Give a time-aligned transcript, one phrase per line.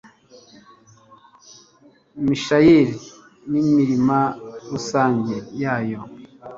[2.25, 2.95] misheyali
[3.51, 4.19] n'imirima
[4.71, 5.99] rusange yayo